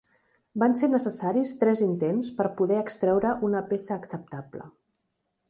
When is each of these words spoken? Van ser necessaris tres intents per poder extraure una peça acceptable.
Van 0.61 0.71
ser 0.77 0.87
necessaris 0.93 1.51
tres 1.63 1.83
intents 1.89 2.31
per 2.39 2.47
poder 2.63 2.81
extraure 2.85 3.35
una 3.51 3.63
peça 3.71 3.95
acceptable. 3.99 4.67